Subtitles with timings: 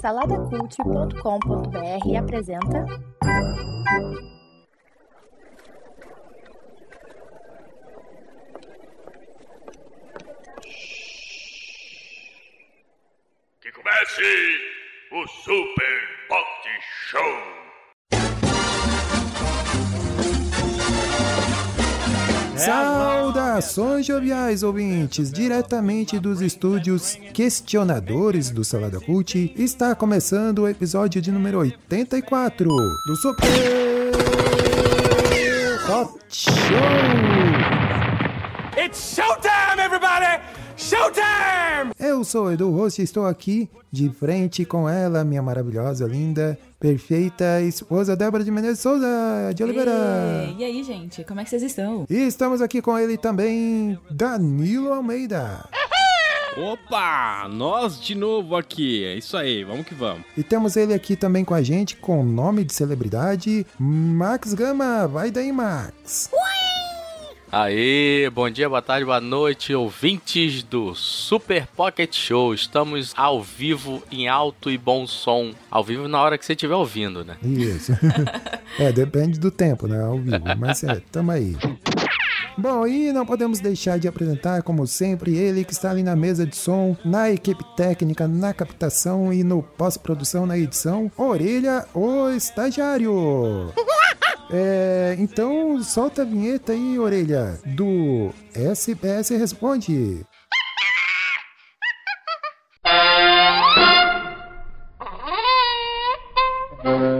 [0.00, 2.84] Saladacult.com.br apresenta.
[13.60, 14.24] Que comece
[15.12, 16.68] o Super Pot
[17.08, 17.62] Show!
[23.52, 31.30] Saudações joviais ouvintes, diretamente dos estúdios questionadores do Salada Cult, está começando o episódio de
[31.30, 33.44] número 84 do Super
[35.86, 36.52] Hot Show.
[38.82, 40.61] It's showtime, everybody!
[40.76, 41.92] Showtime!
[41.98, 46.58] Eu sou o Edu Rocha e estou aqui de frente com ela, minha maravilhosa, linda,
[46.80, 49.06] perfeita esposa Débora de Menezes Souza
[49.54, 49.92] de Oliveira.
[50.48, 52.06] Ei, E aí, gente, como é que vocês estão?
[52.08, 55.64] E estamos aqui com ele também, Danilo Almeida.
[56.56, 59.04] Opa, nós de novo aqui.
[59.04, 60.22] É isso aí, vamos que vamos.
[60.36, 65.06] E temos ele aqui também com a gente, com nome de celebridade, Max Gama.
[65.08, 66.30] Vai daí, Max.
[67.54, 72.54] Aê, bom dia, boa tarde, boa noite, ouvintes do Super Pocket Show.
[72.54, 75.52] Estamos ao vivo, em alto e bom som.
[75.70, 77.36] Ao vivo na hora que você estiver ouvindo, né?
[77.42, 77.92] Isso.
[78.80, 80.02] é, depende do tempo, né?
[80.02, 80.40] Ao vivo.
[80.58, 81.54] Mas é, tamo aí.
[82.56, 86.46] Bom, e não podemos deixar de apresentar, como sempre, ele que está ali na mesa
[86.46, 93.74] de som, na equipe técnica, na captação e no pós-produção, na edição, Orelha, o estagiário.
[94.50, 100.24] É, então, solta a vinheta aí, Orelha, do SPS Responde.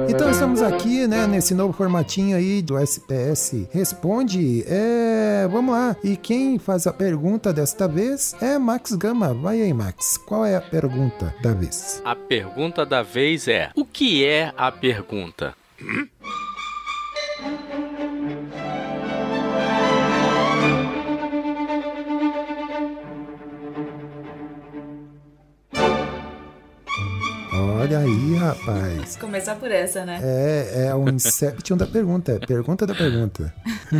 [0.08, 4.64] Então estamos aqui, né, nesse novo formatinho aí do SPS Responde.
[4.66, 5.96] É, vamos lá.
[6.02, 9.32] E quem faz a pergunta desta vez é Max Gama.
[9.32, 10.18] Vai aí, Max.
[10.18, 12.02] Qual é a pergunta da vez?
[12.04, 15.54] A pergunta da vez é: O que é a pergunta?
[27.94, 29.16] Olha aí, rapaz.
[29.16, 30.18] Começar por essa, né?
[30.22, 33.52] É, é o Inception da pergunta, é pergunta da pergunta.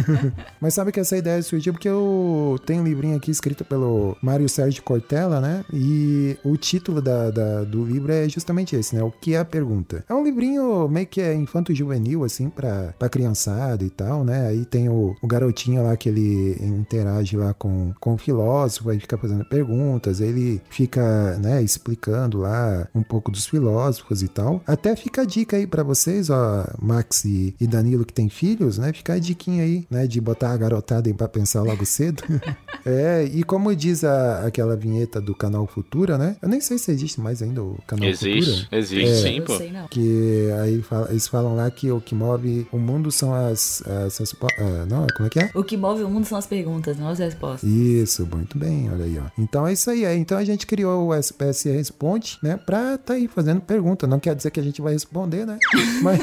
[0.58, 4.48] Mas sabe que essa ideia surgiu porque eu tenho um livrinho aqui escrito pelo Mário
[4.48, 5.62] Sérgio Cortella, né?
[5.70, 9.02] E o título da, da- do livro é justamente esse, né?
[9.02, 10.02] O que é a pergunta?
[10.08, 14.46] É um livrinho meio que é infanto-juvenil, assim, pra, pra criançada e tal, né?
[14.46, 18.98] Aí tem o, o garotinho lá que ele interage lá com, com o filósofo, aí
[18.98, 23.81] fica fazendo perguntas, ele fica, né, explicando lá um pouco dos filósofos
[24.22, 24.62] e tal.
[24.66, 28.78] Até fica a dica aí pra vocês, ó, Max e, e Danilo que tem filhos,
[28.78, 28.92] né?
[28.92, 32.22] Fica a diquinha aí, né, de botar a garotada aí pra pensar logo cedo.
[32.84, 36.36] é, e como diz a, aquela vinheta do canal Futura, né?
[36.42, 38.78] Eu nem sei se existe mais ainda o canal Existe, Futura.
[38.78, 39.14] existe É.
[39.16, 39.56] sim, não pô.
[39.56, 39.88] sei, não.
[39.88, 43.82] Que aí fala- eles falam lá que o que move o mundo são as.
[43.86, 45.50] as, as- ah, não, como é que é?
[45.54, 47.68] O que move o mundo são as perguntas, não as respostas.
[47.68, 49.24] Isso, muito bem, olha aí, ó.
[49.38, 50.14] Então é isso aí, é.
[50.16, 54.06] Então a gente criou o SPS Responde, né, pra tá aí fazendo pergunta.
[54.06, 55.58] Não quer dizer que a gente vai responder, né?
[56.02, 56.20] Mas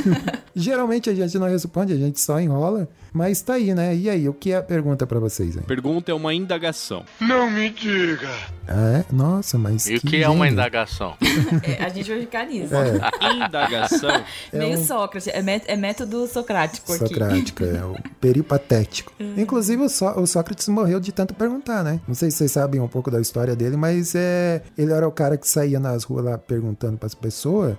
[0.55, 2.87] geralmente a gente não responde, a gente só enrola.
[3.11, 3.95] Mas tá aí, né?
[3.95, 5.63] E aí, o que é a pergunta pra vocês, hein?
[5.65, 7.03] Pergunta é uma indagação.
[7.19, 8.29] Não me diga!
[8.67, 9.05] Ah, é?
[9.11, 9.87] Nossa, mas.
[9.87, 11.15] E o que é uma indagação?
[11.63, 12.71] É, a gente vai ficar nisso.
[12.75, 14.23] É, Indagação
[14.53, 17.07] Meio um- Sócrates, é, é método socrático aqui.
[17.07, 19.11] Socrático, é o peripatético.
[19.37, 21.99] Inclusive, o, Só- o Sócrates morreu de tanto perguntar, né?
[22.07, 25.11] Não sei se vocês sabem um pouco da história dele, mas é, ele era o
[25.11, 27.28] cara que saía nas ruas lá perguntando pras pessoas,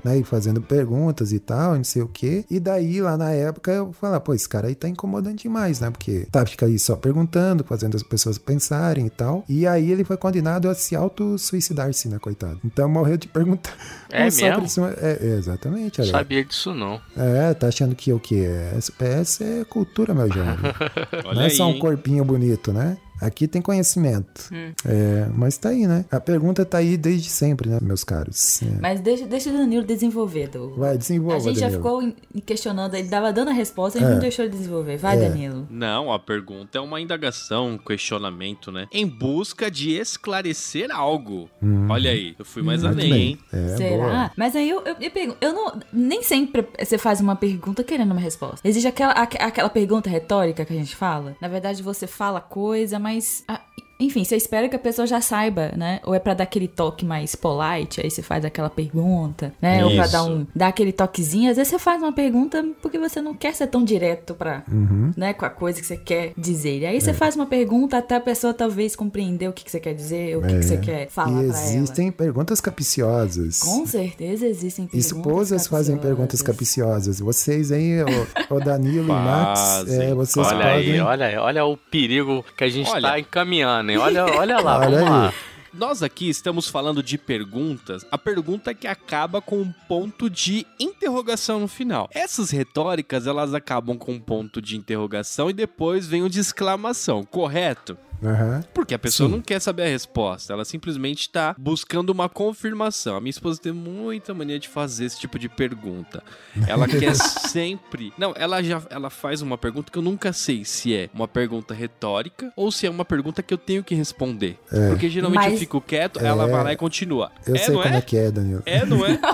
[0.05, 0.19] né?
[0.19, 2.45] E fazendo perguntas e tal, não sei o quê.
[2.51, 5.91] E daí, lá na época, eu falava, pô, esse cara aí tá incomodando demais, né?
[5.91, 9.45] Porque tá, fica aí só perguntando, fazendo as pessoas pensarem e tal.
[9.49, 12.61] E aí ele foi condenado a se auto-suicidar-se, né, coitado?
[12.65, 13.73] Então morreu de perguntar.
[14.13, 16.11] É O Sócrates- É, é, exatamente, olha.
[16.11, 17.01] Sabia disso não.
[17.17, 18.75] É, tá achando que o que é?
[18.77, 20.57] SPS é cultura, meu jovem.
[21.33, 21.79] Não é aí, só um hein?
[21.79, 22.97] corpinho bonito, né?
[23.21, 24.49] Aqui tem conhecimento.
[24.85, 26.05] É, mas tá aí, né?
[26.11, 28.63] A pergunta tá aí desde sempre, né, meus caros?
[28.63, 28.67] É.
[28.81, 30.49] Mas deixa, deixa o Danilo desenvolver.
[30.49, 30.75] Do...
[30.77, 31.83] Vai, desenvolva, A gente já Danilo.
[31.83, 34.15] ficou em- questionando, ele dava dando a resposta e a gente É.
[34.15, 34.97] não deixou ele desenvolver.
[34.97, 35.29] Vai, É.
[35.29, 35.67] Danilo.
[35.71, 38.87] Não, a pergunta é uma indagação, um questionamento, né?
[38.93, 41.49] Em busca de esclarecer algo.
[41.89, 42.89] Olha aí, eu fui mais Hum.
[42.89, 43.39] Além, hein?
[43.53, 43.97] É, Será?
[43.97, 44.31] boa.
[44.37, 45.79] Mas aí eu, eu, eu pergunto, eu não.
[45.93, 48.67] Nem sempre você faz uma pergunta querendo uma resposta.
[48.67, 51.37] Existe aquela, aque- aquela pergunta retórica que a gente fala.
[51.41, 53.10] Na verdade, você fala coisa, mas.
[53.49, 53.63] Ah,
[54.01, 56.01] enfim, você espera que a pessoa já saiba, né?
[56.05, 59.85] Ou é pra dar aquele toque mais polite, aí você faz aquela pergunta, né?
[59.85, 60.13] Ou pra Isso.
[60.13, 63.55] dar um dar aquele toquezinho, às vezes você faz uma pergunta porque você não quer
[63.55, 65.13] ser tão direto pra, Uhum.
[65.17, 66.81] né, com a coisa que você quer dizer.
[66.81, 69.81] E aí você faz uma pergunta até a pessoa talvez compreender o que, que você
[69.81, 71.47] quer dizer, o que, que você quer falar É.
[71.47, 71.67] E pra ela.
[71.69, 73.61] existem perguntas capciosas.
[73.61, 77.21] Com certeza existem perguntas Esposas fazem perguntas capciosas.
[77.21, 80.93] Vocês aí, o, o Danilo e Max, é, vocês Olha podem.
[80.93, 83.09] aí, olha aí, olha o perigo que a gente Olha.
[83.11, 83.99] tá encaminhando, hein?
[83.99, 85.09] Olha, olha lá, Olha vamos aí.
[85.09, 85.35] lá.
[85.73, 91.61] Nós aqui estamos falando de perguntas, a pergunta que acaba com um ponto de interrogação
[91.61, 92.09] no final.
[92.13, 97.23] Essas retóricas, elas acabam com um ponto de interrogação e depois vem o de exclamação,
[97.23, 97.97] correto?
[98.23, 98.63] Aham.
[98.75, 99.35] Porque a pessoa Sim.
[99.37, 103.17] não quer saber a resposta, ela simplesmente está buscando uma confirmação.
[103.17, 106.23] A minha esposa tem muita mania de fazer esse tipo de pergunta.
[106.67, 108.13] Ela quer sempre.
[108.19, 111.73] Não, ela já ela faz uma pergunta que eu nunca sei se é uma pergunta
[111.75, 114.59] retórica ou se é uma pergunta que eu tenho que responder.
[114.91, 117.31] Porque geralmente eu Mas- fico quieto, ela vai lá e continua.
[117.47, 117.99] Eu é, sei não como é?
[117.99, 118.63] é que é, Danilo.
[118.67, 119.19] É, não é?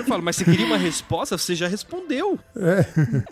[0.00, 1.36] Eu falo, mas você queria uma resposta?
[1.36, 2.38] Você já respondeu.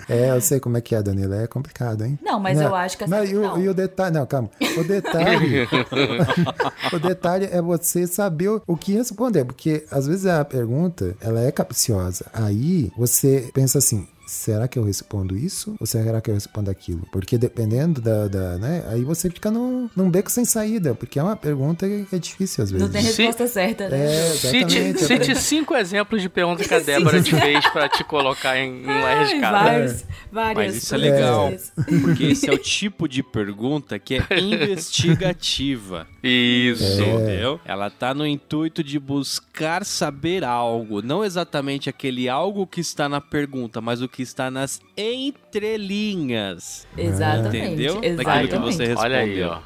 [0.09, 1.33] É, eu sei como é que é, Danilo.
[1.35, 2.19] É complicado, hein?
[2.23, 3.63] Não, mas eu acho que essa- Não, e, o, não.
[3.63, 4.15] e o detalhe.
[4.15, 4.51] Não, calma.
[4.79, 5.67] O detalhe.
[6.93, 9.45] o detalhe é você saber o- que responder.
[9.45, 12.27] Porque às vezes a pergunta ela é capciosa.
[12.33, 14.07] Aí você pensa assim.
[14.29, 15.75] Será que eu respondo isso?
[15.81, 17.07] Ou será que eu respondo aquilo?
[17.11, 18.29] Porque dependendo da.
[18.29, 18.85] da né?
[18.91, 20.95] Aí você fica num, num beco sem saída.
[20.95, 22.87] Porque é uma pergunta que é difícil às vezes.
[22.87, 24.05] Não tem Se- resposta certa, né?
[24.05, 25.05] É, Cite, exatamente.
[25.05, 28.89] cite cinco exemplos de perguntas que a Débora te fez pra te colocar em, em
[28.91, 29.65] Ai, arriscado.
[29.65, 30.67] vários, várias.
[30.75, 31.49] Mas isso é legal.
[31.49, 31.73] coisas.
[32.03, 36.07] Porque esse é o tipo de pergunta que é investigativa.
[36.23, 37.03] Isso.
[37.03, 37.61] Entendeu?
[37.65, 43.21] Ela tá no intuito de buscar saber algo, não exatamente aquele algo que está na
[43.21, 46.87] pergunta, mas o que está nas entrelinhas.
[46.97, 47.57] Exatamente.
[47.57, 47.95] Entendeu?
[47.95, 48.77] Daquilo que Exatamente.
[48.77, 48.99] você respondeu.
[48.99, 49.61] Olha aí, ó.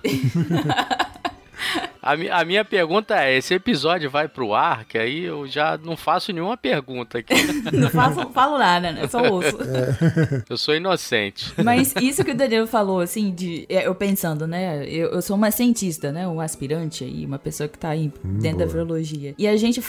[2.04, 4.84] A, mi- a minha pergunta é: esse episódio vai pro ar?
[4.84, 7.32] Que aí eu já não faço nenhuma pergunta aqui.
[7.72, 9.06] Não faço, falo nada, né?
[9.06, 9.56] Só ouço.
[10.50, 11.52] Eu sou inocente.
[11.62, 13.64] Mas isso que o Danilo falou, assim, de.
[13.68, 14.84] é, Eu pensando, né?
[14.84, 16.26] Eu, eu sou uma cientista, né?
[16.26, 19.34] Um aspirante aí, uma pessoa que tá aí dentro da virologia.
[19.38, 19.80] E a gente.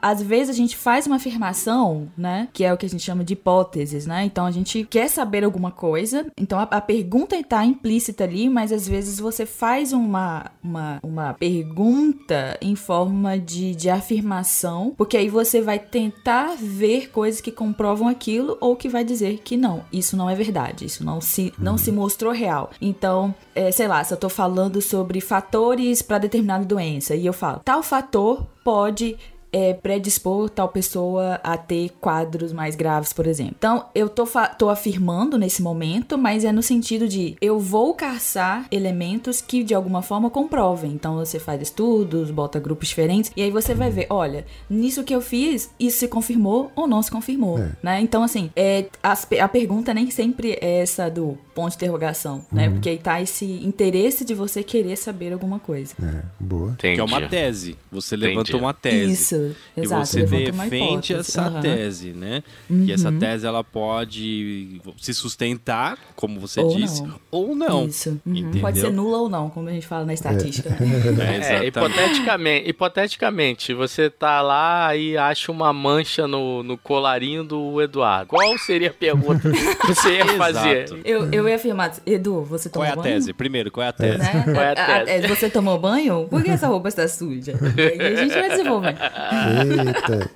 [0.00, 2.48] Às vezes a gente faz uma afirmação, né?
[2.52, 4.24] Que é o que a gente chama de hipóteses, né?
[4.24, 6.26] Então a gente quer saber alguma coisa.
[6.36, 11.34] Então a, a pergunta está implícita ali, mas às vezes você faz uma, uma, uma
[11.34, 18.08] pergunta em forma de, de afirmação, porque aí você vai tentar ver coisas que comprovam
[18.08, 21.78] aquilo ou que vai dizer que não, isso não é verdade, isso não se, não
[21.78, 22.70] se mostrou real.
[22.80, 27.32] Então, é, sei lá, se eu tô falando sobre fatores para determinada doença e eu
[27.32, 29.16] falo, tal fator pode
[29.52, 33.54] é, predispor tal pessoa a ter quadros mais graves, por exemplo.
[33.58, 34.24] Então, eu tô,
[34.58, 39.74] tô afirmando nesse momento, mas é no sentido de eu vou caçar elementos que de
[39.74, 40.92] alguma forma comprovem.
[40.92, 45.14] Então, você faz estudos, bota grupos diferentes, e aí você vai ver, olha, nisso que
[45.14, 48.00] eu fiz, isso se confirmou ou não se confirmou, né?
[48.00, 48.86] Então, assim, é,
[49.28, 52.68] pe- a pergunta nem sempre é essa do ponto de interrogação, né?
[52.70, 55.94] Porque aí tá esse interesse de você querer saber alguma coisa.
[56.02, 56.70] É, boa.
[56.72, 56.94] Entendi.
[56.94, 57.76] Que é uma tese.
[57.90, 58.30] Você Entendi.
[58.30, 59.12] levanta uma tese.
[59.12, 59.37] Isso,
[59.76, 60.06] E exato.
[60.06, 61.48] você levanta uma defende essa.
[61.48, 61.60] Uhum.
[61.60, 62.42] tese, né?
[62.70, 67.14] E essa tese ela pode se sustentar, como você Ou disse, não.
[67.30, 67.86] ou não.
[67.86, 68.20] Isso.
[68.26, 68.50] Uhum.
[68.60, 70.70] Pode ser nula ou não, como a gente fala na estatística.
[70.70, 70.78] né?
[71.48, 77.80] É, É, hipoteticamente, hipoteticamente, você tá lá e acha uma mancha no, no colarinho do
[77.80, 78.28] Eduardo.
[78.28, 80.86] Qual seria a pergunta que você ia fazer?
[81.04, 83.14] Eu, eu ia afirmar, Edu, você Qual tomou é a banho?
[83.14, 83.32] tese?
[83.32, 84.18] Primeiro, qual é a tese?
[84.18, 84.42] Né?
[84.44, 85.26] Qual é a A- a- tese?
[85.28, 86.26] Você tomou banho?
[86.28, 87.52] Por que essa roupa está suja?
[87.76, 88.98] E aí a gente vai desenvolvendo.
[89.30, 90.30] Eita.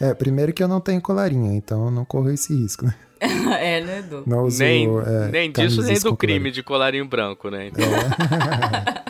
[0.00, 2.94] É, primeiro que eu não tenho colarinho, então eu não corro esse risco, né?
[3.20, 4.22] é, né, Edu?
[4.26, 7.66] Não uso, Nem, é, nem disso, nem do crime de colarinho branco, né?
[7.68, 7.84] Então,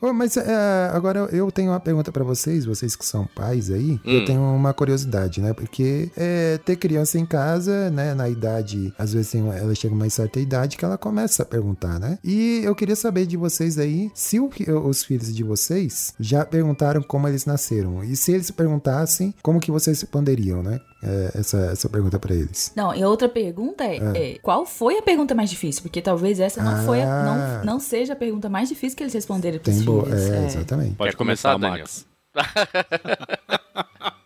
[0.00, 3.92] Ô, mas é, agora eu tenho uma pergunta pra vocês, vocês que são pais aí.
[4.04, 4.10] Hum.
[4.12, 5.52] Eu tenho uma curiosidade, né?
[5.52, 8.14] Porque é, ter criança em casa, né?
[8.14, 11.46] Na idade, às vezes tem, ela chega a uma certa idade que ela começa a
[11.46, 12.18] perguntar, né?
[12.24, 14.48] E eu queria saber de vocês aí se o
[14.84, 18.02] os filhos de vocês já perguntaram como eles nasceram.
[18.02, 20.80] E se eles perguntassem, como que vocês responderiam, né?
[21.00, 22.72] É, essa, essa pergunta pra eles.
[22.74, 25.80] Não, e outra pergunta é, é, qual foi a pergunta mais difícil?
[25.82, 27.62] Porque talvez essa não foi a- Ah.
[27.64, 30.08] não, não seja a pergunta mais difícil que eles responderem pros Tem boa.
[30.14, 30.46] É, É.
[30.46, 30.94] exatamente.
[30.94, 31.78] Pode Quer começar, começar?
[31.78, 32.06] Max.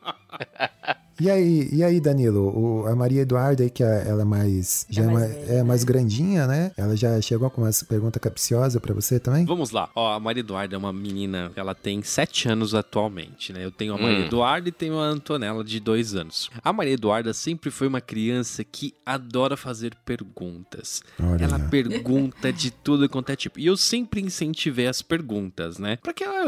[1.20, 2.40] E aí, e aí Danilo,
[2.82, 5.58] o- a Maria Eduarda aí, que é- ela é mais, já é mais mais, velha,
[5.58, 6.72] é mais grandinha, né?
[6.76, 9.44] Ela já chegou com uma pergunta capciosa pra você também?
[9.44, 9.90] Vamos lá.
[9.94, 13.64] Ó, a Maria Eduarda é uma menina, ela tem sete anos atualmente, né?
[13.64, 16.50] Eu tenho a Maria Eduarda e tenho a Antonella de dois anos.
[16.62, 21.02] A Maria Eduarda sempre foi uma criança que adora fazer perguntas.
[21.22, 23.58] Olha ela pergunta de tudo quanto é tipo.
[23.58, 25.98] E eu sempre incentivei as perguntas, né?
[26.02, 26.44] Porque ela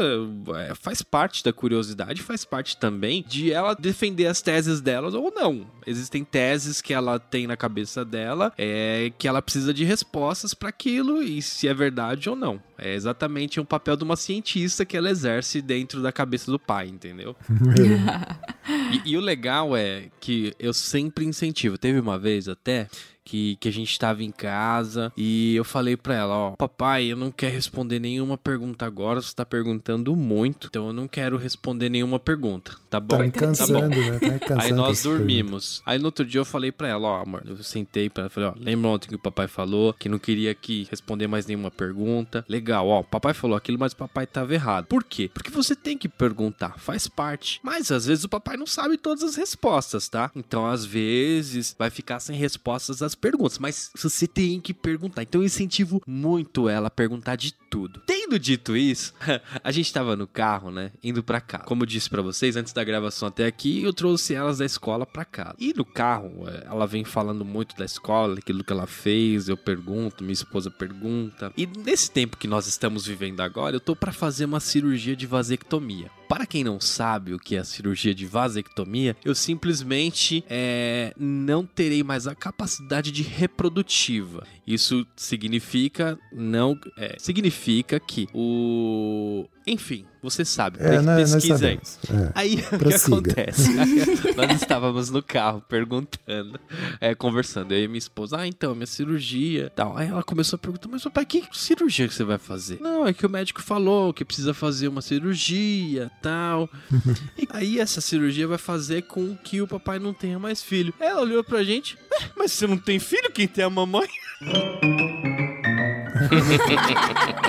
[0.59, 5.33] é, faz parte da curiosidade, faz parte também de ela defender as teses delas ou
[5.35, 5.67] não.
[5.85, 10.69] Existem teses que ela tem na cabeça dela, é que ela precisa de respostas para
[10.69, 12.61] aquilo e se é verdade ou não.
[12.77, 16.87] É exatamente o papel de uma cientista que ela exerce dentro da cabeça do pai,
[16.87, 17.35] entendeu?
[18.91, 21.77] E, e o legal é que eu sempre incentivo.
[21.77, 22.87] Teve uma vez até
[23.25, 27.17] que, que a gente tava em casa e eu falei pra ela, ó, papai, eu
[27.17, 31.89] não quero responder nenhuma pergunta agora, você tá perguntando muito, então eu não quero responder
[31.89, 33.17] nenhuma pergunta, tá bom?
[33.17, 33.97] Tá me cansando, bom.
[33.97, 34.19] né?
[34.19, 35.81] Tá me cansando Aí nós dormimos.
[35.85, 38.49] Aí no outro dia eu falei pra ela, ó, amor, eu sentei pra ela, falei,
[38.49, 42.45] ó, lembra ontem que o papai falou que não queria aqui responder mais nenhuma pergunta?
[42.47, 44.85] Legal, ó, o papai falou aquilo, mas o papai tava errado.
[44.85, 45.29] Por quê?
[45.33, 47.59] Porque você tem que perguntar, faz parte.
[47.63, 50.31] Mas às vezes o papai não sabe todas as respostas, tá?
[50.35, 55.23] Então às vezes vai ficar sem respostas às perguntas, mas você tem que perguntar.
[55.23, 58.01] Então eu incentivo muito ela a perguntar de tudo.
[58.05, 59.13] Tendo dito isso,
[59.61, 61.59] a gente tava no carro, né, indo pra cá.
[61.59, 65.05] Como eu disse pra vocês antes da gravação até aqui, eu trouxe elas da escola
[65.05, 65.53] pra cá.
[65.59, 69.57] E no carro, é, ela vem falando muito da escola, daquilo que ela fez, eu
[69.57, 71.51] pergunto, minha esposa pergunta.
[71.57, 75.27] E nesse tempo que nós estamos vivendo agora, eu tô pra fazer uma cirurgia de
[75.27, 76.09] vasectomia.
[76.27, 81.65] Para quem não sabe o que é a cirurgia de vasectomia, eu simplesmente é, não
[81.65, 84.45] terei mais a capacidade de reprodutiva.
[84.65, 91.79] Isso significa não é, significa que o enfim, você sabe, É, nós, nós pesquisa aí.
[92.09, 92.31] É.
[92.33, 93.71] Aí o que acontece?
[94.35, 96.59] Nós estávamos no carro perguntando,
[96.99, 97.73] é, conversando.
[97.73, 99.95] Aí minha esposa, ah, então, minha cirurgia tal.
[99.97, 102.79] Aí ela começou a perguntar, mas papai, que cirurgia que você vai fazer?
[102.81, 106.69] Não, é que o médico falou que precisa fazer uma cirurgia tal.
[107.37, 110.93] E aí essa cirurgia vai fazer com que o papai não tenha mais filho.
[110.99, 113.31] Ela olhou pra gente, "Ué, mas você não tem filho?
[113.31, 114.07] Quem tem é a mamãe?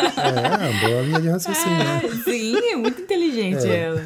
[0.00, 2.00] É, boa linha de raciocínio, né?
[2.04, 3.76] É, sim, é muito inteligente É.
[3.84, 4.02] ela.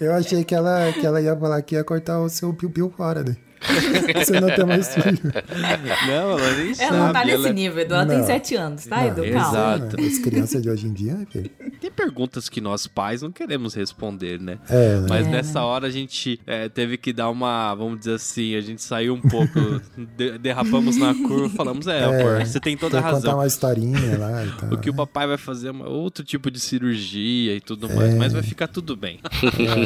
[0.00, 3.22] Eu achei que ela, que ela ia falar que ia cortar o seu piu-piu fora,
[3.22, 3.36] né?
[4.24, 5.18] Você não tem mais filho.
[6.06, 7.94] Não, ela nem Ela não tá nesse ela- nível, Edu.
[7.94, 8.26] Ela tem Não.
[8.26, 9.24] 7 anos, tá, Edu?
[9.24, 9.48] Não, Calma.
[9.76, 9.96] Exato.
[10.00, 10.06] né?
[10.08, 11.50] As crianças de hoje em dia, filho.
[11.80, 14.58] Tem perguntas que nós pais não queremos responder, né?
[14.68, 15.06] É, né?
[15.08, 18.60] Mas É, nessa hora a gente é, teve que dar uma, vamos dizer assim, a
[18.60, 19.58] gente saiu um pouco,
[20.16, 23.38] de- derrapamos na curva, falamos, é, amor, você tem toda Tem a que contar razão.
[23.40, 24.72] uma historinha lá e tal.
[24.72, 28.32] O que o papai vai fazer é outro tipo de cirurgia e tudo mais, mas
[28.32, 29.20] vai ficar tudo bem.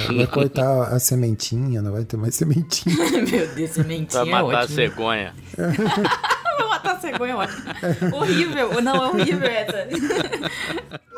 [0.09, 2.95] É, vai cortar a sementinha, não vai ter mais sementinha.
[2.97, 5.35] Meu Deus, sementinha Pra é matar a cegonha.
[5.55, 8.17] Pra matar a cegonha é ótimo.
[8.17, 8.83] horrível.
[8.83, 9.89] Não, é horrível essa.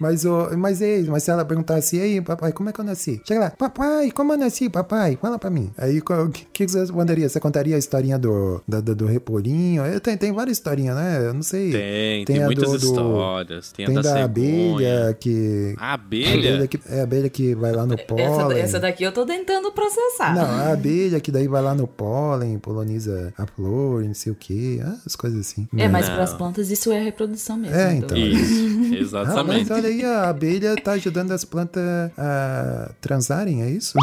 [0.00, 2.84] Mas, o, mas, ei, mas se ela perguntasse, e aí, papai, como é que eu
[2.84, 3.20] nasci?
[3.26, 5.18] Chega lá, papai, como eu nasci, papai?
[5.20, 5.70] Fala pra mim.
[5.76, 7.28] Aí, o que, que você responderia?
[7.28, 9.84] Você contaria a historinha do, do, do, do Repolinho?
[9.84, 11.26] É, Tem, tem várias historinhas, né?
[11.26, 11.70] Eu não sei.
[11.70, 13.72] Tem, tem, Tem muitas do- histórias.
[13.72, 15.74] Tem, Tem a da, da abelha que...
[15.78, 16.50] A A abelha?
[16.54, 18.58] abelha que, é a abelha que vai lá no Essa, pólen.
[18.58, 20.34] essa daqui eu tô tentando processar.
[20.34, 24.34] Não, a abelha que daí vai lá no pólen, poloniza a flor, não sei o
[24.34, 24.80] quê.
[24.82, 25.68] Ah, as coisas assim.
[25.76, 26.14] É, mas Não.
[26.16, 27.76] pras plantas isso é reprodução mesmo.
[27.76, 28.04] É, Edu.
[28.06, 28.16] então.
[28.16, 29.72] Isso, Ah, mas exatamente.
[29.72, 31.82] olha aí, a abelha tá ajudando as plantas
[32.16, 33.94] a transarem, é isso?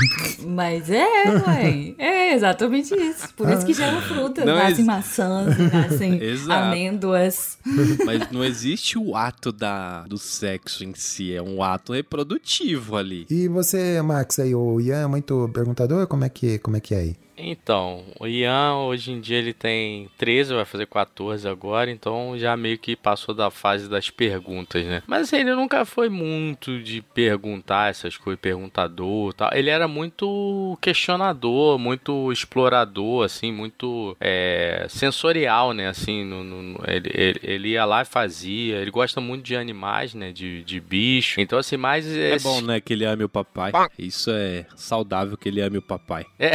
[0.46, 1.96] Mas é, mãe.
[1.98, 3.34] É exatamente isso.
[3.36, 4.46] Por isso que geram frutas.
[4.46, 6.52] Não nascem exi- maçãs, nascem Exato.
[6.66, 7.58] amêndoas.
[8.06, 13.26] Mas não existe o ato da, do sexo em si, é um ato reprodutivo ali.
[13.30, 16.08] E você, Max, aí, o Ian é muito perguntador?
[16.08, 17.16] Como é que, como é, que é aí?
[17.40, 22.58] Então, o Ian hoje em dia ele tem 13, vai fazer 14 agora, então já
[22.58, 25.04] meio que passou da fase das perguntas, né?
[25.06, 29.50] Mas ele nunca foi muito de perguntar essas coisas, perguntador e tal.
[29.54, 35.88] Ele era muito questionador, muito explorador, assim, muito é, sensorial, né?
[35.88, 38.78] Assim, no, no- no- ele, ele, ele ia lá e fazia.
[38.78, 40.32] Ele gosta muito de animais, né?
[40.32, 41.40] De, de bicho.
[41.42, 42.08] Então, assim, mais.
[42.08, 43.72] É esse- bom, né, que ele ame o papai.
[43.98, 46.26] Isso é saudável que ele ame o papai.
[46.40, 46.52] É.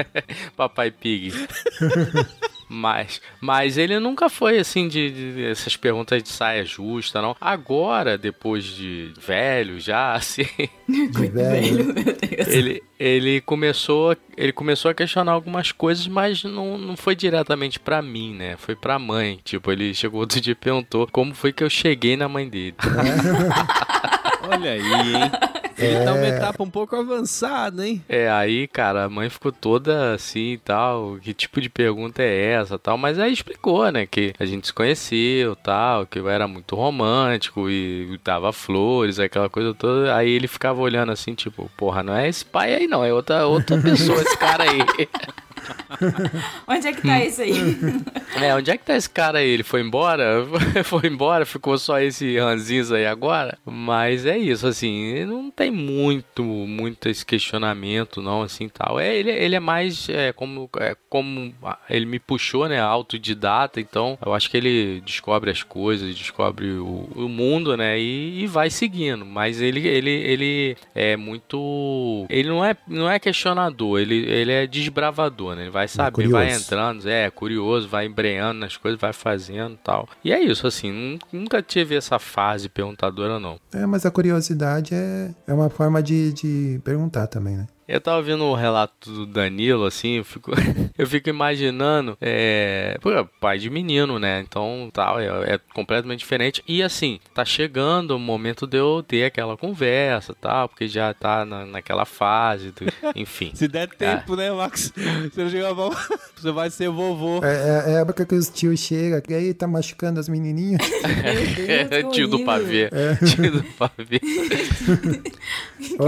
[0.56, 1.32] Papai Pig.
[2.72, 7.36] Mas, mas ele nunca foi assim de, de- essas perguntas de saia justa, não.
[7.40, 10.46] Agora, depois de velho já, assim,
[10.88, 11.84] De velho.
[11.86, 12.46] Meu Deus.
[12.48, 18.00] ele, ele começou, ele começou a questionar algumas coisas, mas não, não foi diretamente pra
[18.00, 18.56] mim, né?
[18.56, 19.40] Foi pra mãe.
[19.44, 22.76] Tipo, ele chegou outro dia e perguntou como foi que eu cheguei na mãe dele.
[24.48, 25.30] Olha aí, hein?
[25.80, 28.02] Ele tá uma etapa um pouco avançada, hein?
[28.08, 31.18] É, aí, cara, a mãe ficou toda assim e tal.
[31.20, 32.98] Que tipo de pergunta é essa tal?
[32.98, 34.06] Mas aí explicou, né?
[34.06, 39.48] Que a gente se conheceu tal, que eu era muito romântico e dava flores, aquela
[39.48, 40.14] coisa toda.
[40.14, 43.46] Aí ele ficava olhando assim, tipo, porra, não é esse pai aí não, é outra,
[43.46, 44.80] outra pessoa, esse cara aí.
[46.66, 47.54] Onde é que tá isso aí?
[48.40, 49.48] É, onde é que tá esse cara aí?
[49.48, 50.46] Ele foi embora?
[50.84, 51.44] foi embora?
[51.44, 53.58] Ficou só esse ranzinza aí agora?
[53.64, 58.98] Mas é isso, assim, não tem muito, muito esse questionamento, não, assim, tal.
[59.00, 61.52] É, ele, ele é mais, é, como, é, como
[61.88, 67.08] ele me puxou, né, autodidata, então eu acho que ele descobre as coisas, descobre o,
[67.14, 69.24] o mundo, né, e, e, vai seguindo.
[69.26, 72.26] Mas ele, ele, ele é muito...
[72.30, 75.62] Ele não é, não é questionador, ele, ele é desbravador, né?
[75.62, 80.08] Ele vai saber, é vai entrando, é curioso, vai embreando nas coisas, vai fazendo tal.
[80.24, 83.58] E é isso, assim, nunca tive essa fase perguntadora, não.
[83.72, 87.66] É, mas a curiosidade é, é uma forma de, de perguntar também, né?
[87.90, 90.52] Eu tava vendo o relato do Danilo, assim, eu fico,
[90.96, 92.96] eu fico imaginando, é,
[93.40, 94.44] pai de menino, né?
[94.46, 96.62] Então, tal, é, é, completamente diferente.
[96.68, 101.44] E assim, tá chegando o momento de eu ter aquela conversa, tal, porque já tá
[101.44, 103.50] na, naquela fase, do, enfim.
[103.54, 104.36] Se der tempo, é.
[104.36, 104.92] né, Max?
[105.30, 107.40] Você, chega, você vai ser vovô.
[107.44, 110.80] É, é, é a época que os tios chegam, e aí tá machucando as menininhas.
[111.90, 112.88] é, tio do pavê.
[112.92, 113.16] É.
[113.26, 114.20] Tio do pavê.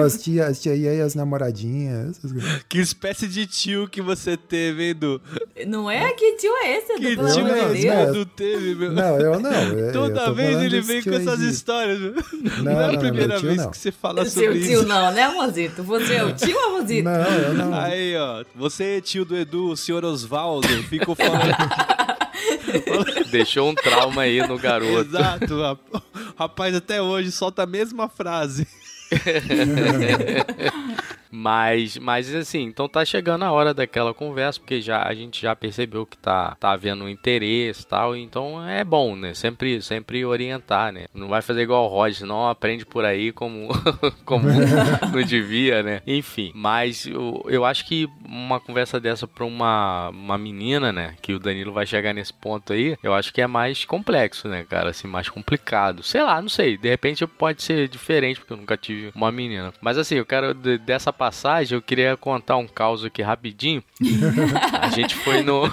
[0.05, 1.72] As tias, as tia, e aí as namoradinhas
[2.11, 2.65] essas coisas.
[2.69, 5.21] Que espécie de tio que você teve, hein, Edu?
[5.67, 6.13] Não é?
[6.13, 8.93] Que tio é esse, Que tio é esse que o Edu teve, meu?
[8.93, 9.51] Não, eu não.
[9.51, 11.49] Eu, Toda eu vez ele vem com essas de...
[11.49, 12.01] histórias.
[12.01, 13.71] Não, não, é a primeira vez não.
[13.71, 14.67] que você fala sobre seu isso.
[14.67, 15.83] Seu tio não, né, Mozito?
[15.83, 17.05] Você é o tio, Mozito?
[17.05, 17.75] Não, eu não.
[17.75, 18.45] Aí, ó.
[18.55, 21.55] Você é tio do Edu, o senhor Osvaldo, ficou falando...
[23.31, 25.17] Deixou um trauma aí no garoto.
[25.17, 25.79] Exato.
[26.37, 28.67] Rapaz, até hoje solta a mesma frase.
[31.33, 35.57] Mas, mas assim, então tá chegando a hora daquela conversa, porque já a gente já
[35.57, 39.33] percebeu que tá, tá havendo um interesse e tal, então é bom, né?
[39.33, 41.07] Sempre, sempre orientar, né?
[41.15, 43.69] Não vai fazer igual o Roger, não aprende por aí como,
[44.27, 44.47] como
[45.11, 46.03] não devia, né?
[46.07, 51.15] Enfim, mas eu, eu acho que uma conversa dessa pra uma, uma menina, né?
[51.23, 54.67] Que o Danilo vai chegar nesse ponto aí, eu acho que é mais complexo, né,
[54.69, 54.91] cara?
[54.91, 56.03] Assim, mais complicado.
[56.03, 56.77] Sei lá, não sei.
[56.77, 59.73] De repente pode ser diferente, porque eu nunca tive uma menina.
[59.81, 63.81] Mas assim, eu quero dessa passagem, eu queria contar um caos aqui rapidinho.
[64.81, 65.71] a gente foi no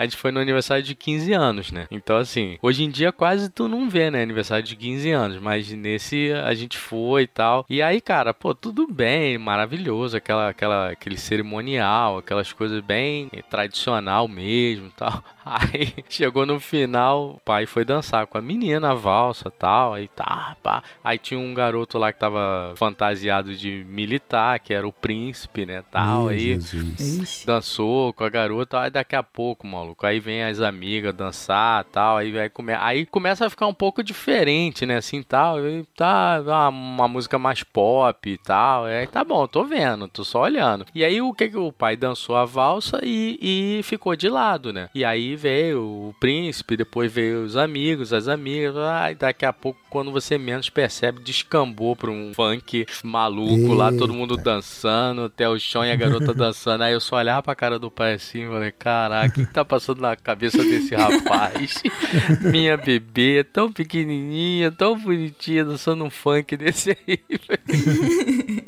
[0.00, 1.86] a gente foi no aniversário de 15 anos, né?
[1.90, 5.70] Então assim, hoje em dia quase tu não vê, né, aniversário de 15 anos, mas
[5.72, 7.66] nesse a gente foi e tal.
[7.68, 14.26] E aí, cara, pô, tudo bem, maravilhoso, aquela aquela aquele cerimonial, aquelas coisas bem tradicional
[14.26, 15.22] mesmo, e tal.
[15.44, 19.94] Aí chegou no final, o pai foi dançar com a menina, a valsa tal.
[19.94, 20.82] Aí tá, pá.
[21.02, 25.82] Aí tinha um garoto lá que tava fantasiado de militar, que era o príncipe, né?
[25.90, 26.28] Tal.
[26.28, 26.58] aí
[27.44, 28.80] dançou com a garota.
[28.80, 32.16] Aí daqui a pouco, maluco, aí vem as amigas dançar tal.
[32.16, 32.72] Aí, vai come...
[32.74, 34.96] aí começa a ficar um pouco diferente, né?
[34.96, 35.58] Assim tal.
[35.58, 38.84] Aí tá uma, uma música mais pop e tal.
[38.84, 40.86] Aí tá bom, tô vendo, tô só olhando.
[40.94, 44.72] E aí o que que o pai dançou a valsa e, e ficou de lado,
[44.72, 44.88] né?
[44.94, 48.74] E aí veio o príncipe, depois veio os amigos, as amigas,
[49.10, 53.74] e daqui a pouco, quando você menos percebe, descambou pra um funk maluco Eita.
[53.74, 56.84] lá, todo mundo dançando, até o chão e a garota dançando.
[56.84, 59.52] Aí eu só olhava pra cara do pai assim e falei, caraca, o que, que
[59.52, 61.82] tá passando na cabeça desse rapaz?
[62.40, 67.20] Minha bebê, tão pequenininha, tão bonitinha, dançando um funk desse aí.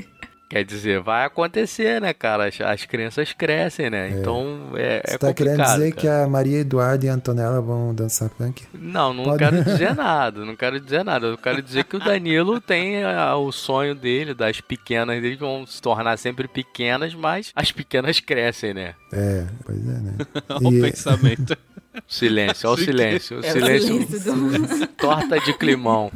[0.53, 2.47] Quer dizer, vai acontecer, né, cara?
[2.47, 4.09] As, as crianças crescem, né?
[4.09, 4.11] É.
[4.11, 5.93] Então é, é Você tá querendo dizer cara.
[5.93, 8.63] que a Maria Eduarda e a Antonella vão dançar funk?
[8.75, 9.39] Não, não Pode...
[9.39, 10.45] quero dizer nada.
[10.45, 11.29] Não quero dizer nada.
[11.29, 15.41] Eu quero dizer que o Danilo tem a, o sonho dele, das pequenas dele, que
[15.43, 18.95] vão se tornar sempre pequenas, mas as pequenas crescem, né?
[19.11, 20.17] É, pois é, né?
[20.61, 21.57] o pensamento.
[22.09, 23.39] Silêncio, olha o silêncio.
[23.39, 23.97] O silêncio.
[23.97, 24.87] É o silêncio do...
[24.97, 26.11] Torta de climão.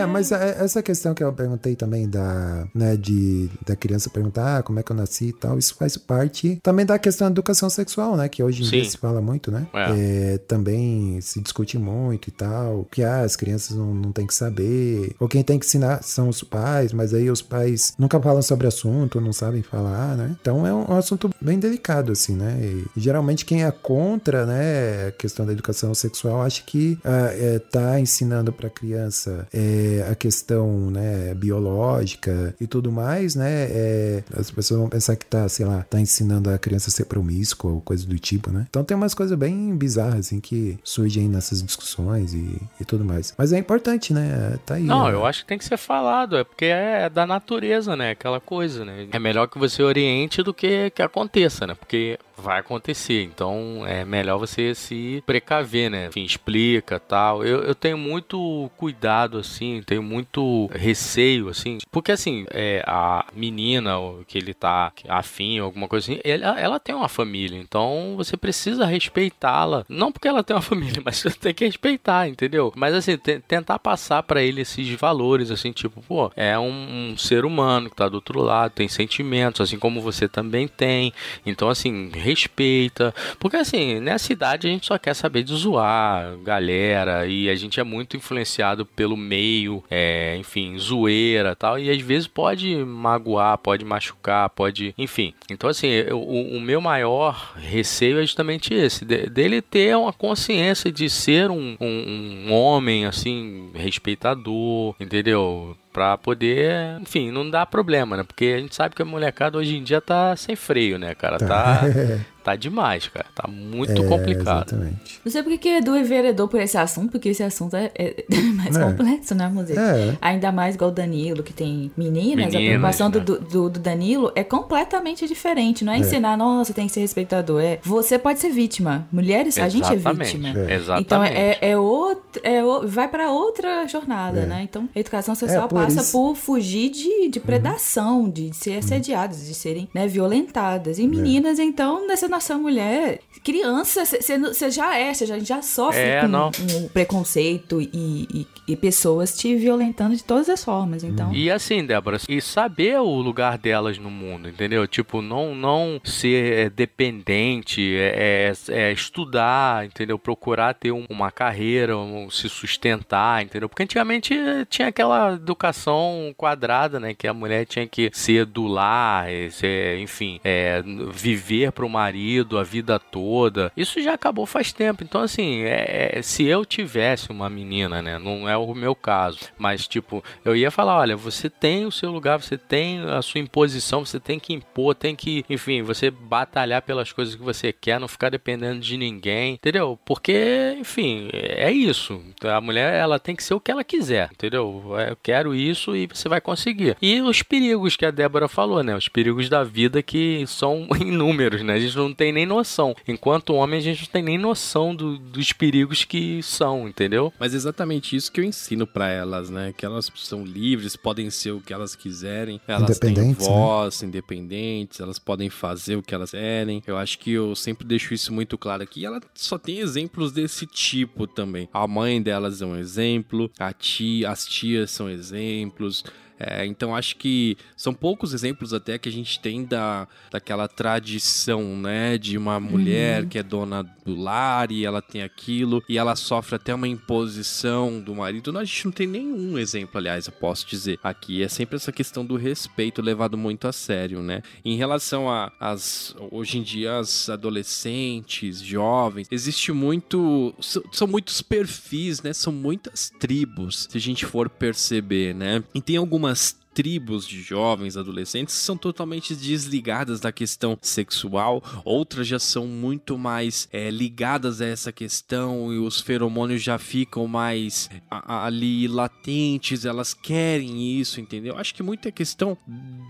[0.00, 4.62] É, mas essa questão que eu perguntei também da, né, de, da criança perguntar ah,
[4.62, 7.68] como é que eu nasci e tal, isso faz parte também da questão da educação
[7.70, 8.28] sexual, né?
[8.28, 8.70] Que hoje em Sim.
[8.70, 9.66] dia se fala muito, né?
[9.74, 10.34] É.
[10.34, 14.34] É, também se discute muito e tal, que ah, as crianças não, não têm que
[14.34, 18.42] saber, ou quem tem que ensinar são os pais, mas aí os pais nunca falam
[18.42, 20.36] sobre o assunto, não sabem falar, né?
[20.40, 22.58] Então é um, um assunto bem delicado, assim, né?
[22.60, 27.58] E, geralmente quem é contra, né, a questão da educação sexual acha que ah, é,
[27.58, 33.66] tá ensinando para a criança é, é, a questão né, biológica e tudo mais, né?
[33.70, 37.04] É, as pessoas vão pensar que tá, sei lá, tá ensinando a criança a ser
[37.04, 38.66] promíscua ou coisa do tipo, né?
[38.68, 43.34] Então tem umas coisas bem bizarras, assim, que surgem nessas discussões e, e tudo mais.
[43.36, 44.58] Mas é importante, né?
[44.64, 44.84] Tá aí.
[44.84, 45.14] Não, né?
[45.14, 48.12] eu acho que tem que ser falado, é porque é da natureza, né?
[48.12, 49.08] Aquela coisa, né?
[49.10, 51.74] É melhor que você oriente do que que aconteça, né?
[51.74, 53.22] Porque vai acontecer.
[53.22, 56.06] Então é melhor você se precaver, né?
[56.08, 57.44] Enfim, explica tal.
[57.44, 61.78] Eu, eu tenho muito cuidado, assim, tenho muito receio, assim.
[61.90, 63.90] Porque, assim, é, a menina
[64.26, 67.58] que ele tá afim, alguma coisa assim, ela, ela tem uma família.
[67.58, 69.84] Então você precisa respeitá-la.
[69.88, 72.72] Não porque ela tem uma família, mas você tem que respeitar, entendeu?
[72.76, 77.44] Mas, assim, tentar passar para ele esses valores, assim, tipo, pô, é um, um ser
[77.44, 81.12] humano que tá do outro lado, tem sentimentos, assim como você também tem.
[81.44, 83.14] Então, assim, respeita.
[83.38, 87.80] Porque assim, nessa idade a gente só quer saber de zoar galera e a gente
[87.80, 91.78] é muito influenciado pelo meio, é, enfim, zoeira tal.
[91.78, 94.94] E às vezes pode magoar, pode machucar, pode.
[94.96, 95.34] Enfim.
[95.50, 100.90] Então, assim, eu, o, meu maior receio é justamente esse: de, dele ter uma consciência
[100.90, 105.76] de ser um, um, um homem, assim, respeitador, entendeu?
[105.92, 108.22] Pra poder, enfim, não dar problema, né?
[108.22, 111.38] Porque a gente sabe que a molecada hoje em dia tá sem freio, né, cara?
[111.38, 111.80] Tá, tá
[112.58, 113.26] demais, cara.
[113.34, 114.66] Tá muito É, complicado.
[114.72, 115.20] Exatamente.
[115.24, 118.24] Não sei porque que Edu enveredou por esse assunto, porque esse assunto é, é
[118.56, 118.84] mais É.
[118.84, 119.78] complexo, né, museu?
[119.80, 120.16] É.
[120.20, 123.24] Ainda mais igual o Danilo, que tem meninas, a Meninas, preocupação do, né?
[123.24, 125.84] do, do- do Danilo é completamente diferente.
[125.84, 127.60] Não é, ensinar, nossa, tem que ser respeitador.
[127.60, 129.06] É, você pode ser vítima.
[129.12, 130.58] Mulheres, a gente é Exatamente, vítima.
[130.70, 130.74] é.
[130.74, 131.02] Exatamente.
[131.06, 134.62] Então é, é, outro, é vai para outra jornada, né?
[134.62, 138.78] Então a educação social É, por passa isso- por fugir de, de predação, de ser
[138.78, 140.98] assediadas, de serem né, violentadas.
[140.98, 146.20] E meninas, então, nessa nossa mulher, criança, você já é, você já, já sofre É,
[146.22, 151.02] com um preconceito e, e- e pessoas te violentando de todas as formas.
[151.02, 154.86] Então, E assim, Débora, e saber o lugar delas no mundo, entendeu?
[154.86, 160.18] Tipo, não, não ser é, dependente, é, é- é estudar, entendeu?
[160.18, 163.68] Procurar ter um- uma carreira, um- se sustentar, entendeu?
[163.68, 164.34] Porque antigamente
[164.68, 167.12] tinha aquela educação quadrada, né?
[167.14, 170.80] Que a mulher tinha que ser do lar, eh, ser, enfim, é,
[171.12, 172.19] viver pro marido
[172.58, 173.72] a vida toda.
[173.76, 175.02] Isso já acabou faz tempo.
[175.04, 178.18] Então, assim, é- é, se eu tivesse uma menina, né?
[178.18, 182.10] Não é o meu caso, mas, tipo, eu ia falar: olha, você tem o seu
[182.10, 186.82] lugar, você tem a sua imposição, você tem que impor, tem que, enfim, você batalhar
[186.82, 189.98] pelas coisas que você quer, não ficar dependendo de ninguém, entendeu?
[190.04, 192.20] Porque, enfim, é isso.
[192.44, 194.94] A mulher, ela tem que ser o que ela quiser, entendeu?
[194.98, 196.96] É, Eu quero isso e você vai conseguir.
[197.02, 198.94] E os perigos que a Débora falou, né?
[198.96, 201.74] Os perigos da vida que são inúmeros, né?
[201.74, 202.94] A gente não tem nem noção.
[203.06, 207.32] Enquanto homem, a gente não tem nem noção do- dos perigos que são, entendeu?
[207.38, 209.72] Mas é exatamente isso que eu ensino pra elas, né?
[209.76, 213.52] Que elas são livres, podem ser o que elas quiserem, elas têm Independentes, né?
[213.54, 216.82] voz, independentes, elas podem fazer o que elas querem.
[216.86, 219.00] Eu acho que eu sempre deixo isso muito claro aqui.
[219.00, 221.68] E ela só tem exemplos desse tipo também.
[221.72, 226.04] A mãe delas é um exemplo, a tia, as tias são exemplos.
[226.40, 231.76] É, então acho que são poucos exemplos até que a gente tem da, daquela tradição,
[231.76, 232.16] né?
[232.16, 236.56] De uma mulher que é dona do lar e ela tem aquilo e ela sofre
[236.56, 238.50] até uma imposição do marido.
[238.50, 241.42] Não, a gente não tem nenhum exemplo, aliás, eu posso dizer aqui.
[241.42, 244.42] É sempre essa questão do respeito levado muito a sério, né?
[244.64, 251.42] Em relação a as hoje em dia as adolescentes, jovens, existe muito são, são muitos
[251.42, 252.32] perfis, né?
[252.32, 255.62] São muitas tribos, se a gente for perceber, né?
[255.74, 262.26] E tem algumas promised tribos de jovens, adolescentes, são totalmente desligadas da questão sexual, outras
[262.26, 267.90] já são muito mais é, ligadas a essa questão e os feromônios já ficam mais
[268.10, 271.56] a- a- ali latentes, elas querem isso, entendeu?
[271.58, 272.56] Acho que muito é questão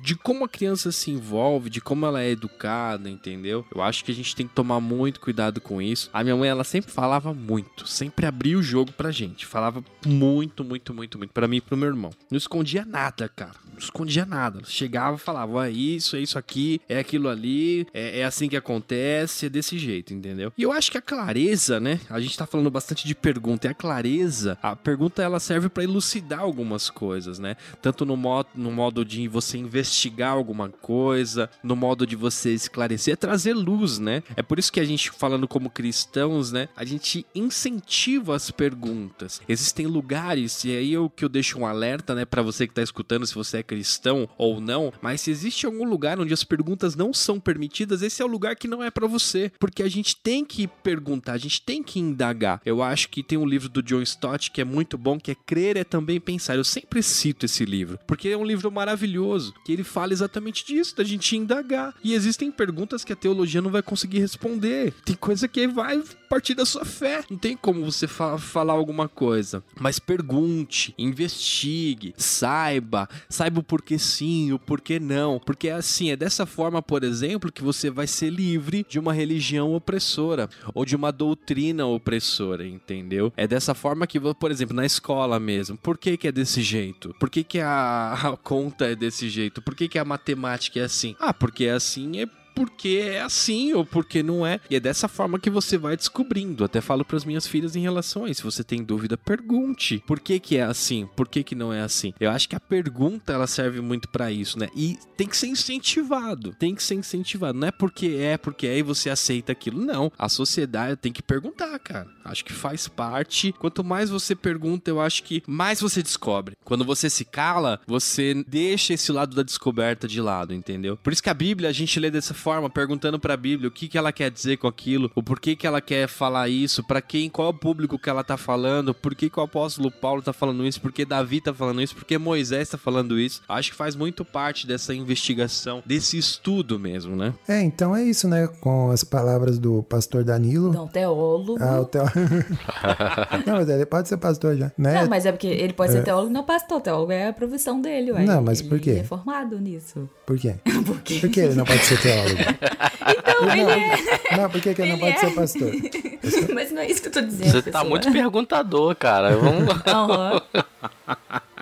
[0.03, 3.64] de como a criança se envolve, de como ela é educada, entendeu?
[3.75, 6.09] Eu acho que a gente tem que tomar muito cuidado com isso.
[6.12, 10.64] A minha mãe, ela sempre falava muito, sempre abria o jogo pra gente, falava muito,
[10.64, 12.11] muito, muito, muito pra mim e pro meu irmão.
[12.31, 13.49] Não escondia nada, cara.
[13.80, 14.60] Escondia nada.
[14.64, 18.56] Chegava e falava, é isso, é isso aqui, é aquilo ali, é, é assim que
[18.56, 20.52] acontece, é desse jeito, entendeu?
[20.56, 22.00] E eu acho que a clareza, né?
[22.08, 25.84] A gente tá falando bastante de pergunta, e a clareza, a pergunta ela serve pra
[25.84, 27.56] elucidar algumas coisas, né?
[27.82, 33.14] Tanto no modo, no modo de você investigar alguma coisa, no modo de você esclarecer,
[33.14, 34.22] é trazer luz, né?
[34.36, 36.68] É por isso que a gente, falando como cristãos, né?
[36.76, 39.40] A gente incentiva as perguntas.
[39.48, 42.82] Existem lugares, e aí eu que eu deixo um alerta, né, Pra você que tá
[42.82, 46.96] escutando, se você é cristão ou não, mas se existe algum lugar onde as perguntas
[46.96, 50.16] não são permitidas, esse é o lugar que não é pra você, porque a gente
[50.16, 52.61] tem que perguntar, a gente tem que indagar.
[52.64, 55.37] Eu acho que tem um livro do John Stott que é muito bom, que é
[55.37, 56.56] Crer é também pensar.
[56.56, 60.96] Eu sempre cito esse livro, porque é um livro maravilhoso, que ele fala exatamente disso,
[60.96, 61.94] da gente indagar.
[62.02, 64.92] E existem perguntas que a teologia não vai conseguir responder.
[65.04, 67.22] Tem coisa que vai partir da sua fé.
[67.30, 69.62] Não tem como você fa falar alguma coisa.
[69.78, 75.38] Mas pergunte, investigue, saiba, saiba o porquê sim, o porquê não.
[75.38, 79.12] Porque é assim, é dessa forma, por exemplo, que você vai ser livre de uma
[79.12, 83.33] religião opressora ou de uma doutrina opressora, entendeu?
[83.37, 85.77] É dessa forma que, por exemplo, na escola mesmo.
[85.77, 87.14] Por que, que é desse jeito?
[87.18, 89.62] Por que, que a, a conta é desse jeito?
[89.62, 91.14] Por que, que a matemática é assim?
[91.18, 92.27] Ah, porque é assim é
[92.61, 94.61] porque é assim ou porque não é.
[94.68, 96.62] E é dessa forma que você vai descobrindo.
[96.62, 98.40] Até falo para as minhas filhas em relação a isso.
[98.40, 100.03] Se você tem dúvida, pergunte.
[100.07, 101.09] Por que que é assim?
[101.16, 102.12] Por que que não é assim?
[102.20, 104.68] Eu acho que a pergunta ela serve muito para isso, né?
[104.77, 106.55] E tem que ser incentivado.
[106.59, 107.59] Tem que ser incentivado.
[107.59, 109.81] Não é porque é, porque é e você aceita aquilo.
[109.81, 110.12] Não.
[110.18, 112.09] A sociedade tem que perguntar, cara.
[112.25, 113.55] Acho que faz parte.
[113.59, 116.57] Quanto mais você pergunta, eu acho que mais você descobre.
[116.62, 120.99] Quando você se cala, você deixa esse lado da descoberta de lado, entendeu?
[120.99, 123.72] Por isso que a Bíblia a gente lê dessa forma, perguntando para a Bíblia o
[123.72, 127.00] que, que ela quer dizer com aquilo, o porquê que ela quer falar isso, para
[127.00, 130.22] quem, qual é o público que ela tá falando, por que, que o apóstolo Paulo
[130.22, 133.42] tá falando isso, por que Davi tá falando isso, por que Moisés tá falando isso.
[133.48, 137.34] Acho que faz muito parte dessa investigação, desse estudo mesmo, né?
[137.48, 138.48] É, então é isso, né?
[138.60, 140.72] Com as palavras do pastor Danilo.
[140.72, 141.58] Não, teólogo.
[141.60, 142.14] Ah, o teólogo.
[143.46, 145.02] não, mas ele pode ser pastor já, né?
[145.02, 146.80] Não, mas é porque ele pode ser teólogo, não pastor.
[146.80, 148.24] Teólogo é a profissão dele, ué.
[148.24, 148.90] Não, mas ele por quê?
[148.90, 150.08] é formado nisso.
[150.26, 150.54] Por quê?
[150.86, 151.18] Por quê?
[151.20, 152.29] Por que ele não pode ser teólogo?
[153.10, 154.36] Então, não, ele é.
[154.36, 155.28] não, por que, que ele não Ele pode é.
[155.28, 155.72] ser pastor?
[156.54, 157.50] Mas não é isso que eu tô dizendo.
[157.50, 157.86] Você tá pessoal.
[157.86, 159.36] muito perguntador, cara.
[159.36, 159.82] Vamos lá.
[159.86, 160.42] Aham.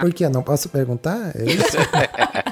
[0.01, 0.29] Por quê?
[0.29, 1.33] Não posso perguntar?
[1.35, 1.77] É isso?